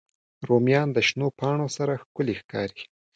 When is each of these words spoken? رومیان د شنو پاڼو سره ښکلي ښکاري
رومیان 0.47 0.87
د 0.93 0.97
شنو 1.07 1.27
پاڼو 1.39 1.67
سره 1.77 1.93
ښکلي 2.01 2.35
ښکاري 2.41 2.81